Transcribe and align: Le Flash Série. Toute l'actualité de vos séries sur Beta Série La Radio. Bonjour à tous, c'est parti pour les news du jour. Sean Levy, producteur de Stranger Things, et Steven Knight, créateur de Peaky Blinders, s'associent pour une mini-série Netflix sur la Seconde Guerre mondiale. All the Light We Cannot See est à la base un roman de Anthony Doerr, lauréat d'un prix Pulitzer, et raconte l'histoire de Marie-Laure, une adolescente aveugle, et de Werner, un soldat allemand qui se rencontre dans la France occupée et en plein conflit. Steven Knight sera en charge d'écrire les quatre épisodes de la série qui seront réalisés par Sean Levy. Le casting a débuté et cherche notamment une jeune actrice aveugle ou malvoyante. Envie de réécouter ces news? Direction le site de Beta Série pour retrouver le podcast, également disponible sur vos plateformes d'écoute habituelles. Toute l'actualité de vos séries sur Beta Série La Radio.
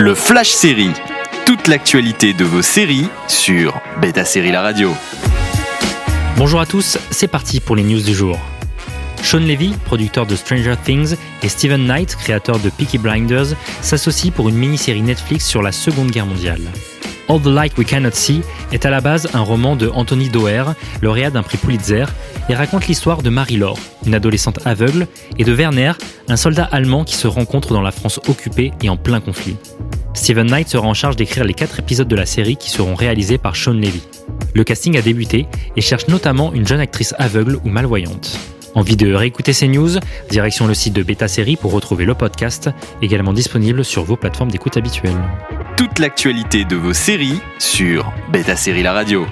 Le 0.00 0.14
Flash 0.14 0.48
Série. 0.48 0.92
Toute 1.44 1.68
l'actualité 1.68 2.32
de 2.32 2.42
vos 2.42 2.62
séries 2.62 3.06
sur 3.28 3.78
Beta 4.00 4.24
Série 4.24 4.50
La 4.50 4.62
Radio. 4.62 4.94
Bonjour 6.38 6.58
à 6.58 6.64
tous, 6.64 6.96
c'est 7.10 7.28
parti 7.28 7.60
pour 7.60 7.76
les 7.76 7.82
news 7.82 8.00
du 8.00 8.14
jour. 8.14 8.38
Sean 9.22 9.40
Levy, 9.40 9.74
producteur 9.84 10.24
de 10.24 10.36
Stranger 10.36 10.76
Things, 10.82 11.16
et 11.42 11.50
Steven 11.50 11.84
Knight, 11.84 12.16
créateur 12.16 12.58
de 12.60 12.70
Peaky 12.70 12.96
Blinders, 12.96 13.48
s'associent 13.82 14.30
pour 14.30 14.48
une 14.48 14.56
mini-série 14.56 15.02
Netflix 15.02 15.44
sur 15.44 15.60
la 15.60 15.70
Seconde 15.70 16.10
Guerre 16.10 16.24
mondiale. 16.24 16.62
All 17.28 17.40
the 17.40 17.46
Light 17.46 17.78
We 17.78 17.86
Cannot 17.86 18.10
See 18.14 18.40
est 18.72 18.86
à 18.86 18.90
la 18.90 19.00
base 19.00 19.28
un 19.34 19.42
roman 19.42 19.76
de 19.76 19.88
Anthony 19.88 20.30
Doerr, 20.30 20.74
lauréat 21.00 21.30
d'un 21.30 21.44
prix 21.44 21.58
Pulitzer, 21.58 22.06
et 22.48 22.54
raconte 22.54 22.88
l'histoire 22.88 23.22
de 23.22 23.30
Marie-Laure, 23.30 23.78
une 24.04 24.14
adolescente 24.14 24.58
aveugle, 24.64 25.06
et 25.38 25.44
de 25.44 25.52
Werner, 25.52 25.92
un 26.28 26.36
soldat 26.36 26.68
allemand 26.72 27.04
qui 27.04 27.14
se 27.14 27.28
rencontre 27.28 27.72
dans 27.72 27.82
la 27.82 27.92
France 27.92 28.18
occupée 28.28 28.72
et 28.82 28.88
en 28.88 28.96
plein 28.96 29.20
conflit. 29.20 29.56
Steven 30.14 30.46
Knight 30.46 30.68
sera 30.68 30.86
en 30.86 30.94
charge 30.94 31.16
d'écrire 31.16 31.44
les 31.44 31.54
quatre 31.54 31.78
épisodes 31.78 32.08
de 32.08 32.16
la 32.16 32.26
série 32.26 32.56
qui 32.56 32.70
seront 32.70 32.94
réalisés 32.94 33.38
par 33.38 33.56
Sean 33.56 33.72
Levy. 33.72 34.02
Le 34.54 34.64
casting 34.64 34.96
a 34.96 35.02
débuté 35.02 35.46
et 35.76 35.80
cherche 35.80 36.08
notamment 36.08 36.52
une 36.52 36.66
jeune 36.66 36.80
actrice 36.80 37.14
aveugle 37.18 37.60
ou 37.64 37.68
malvoyante. 37.68 38.38
Envie 38.74 38.96
de 38.96 39.12
réécouter 39.12 39.52
ces 39.52 39.68
news? 39.68 39.98
Direction 40.30 40.66
le 40.66 40.74
site 40.74 40.94
de 40.94 41.02
Beta 41.02 41.28
Série 41.28 41.56
pour 41.56 41.72
retrouver 41.72 42.04
le 42.04 42.14
podcast, 42.14 42.70
également 43.02 43.32
disponible 43.32 43.84
sur 43.84 44.04
vos 44.04 44.16
plateformes 44.16 44.50
d'écoute 44.50 44.76
habituelles. 44.76 45.18
Toute 45.76 45.98
l'actualité 45.98 46.64
de 46.64 46.76
vos 46.76 46.92
séries 46.92 47.40
sur 47.58 48.12
Beta 48.32 48.56
Série 48.56 48.82
La 48.82 48.92
Radio. 48.92 49.26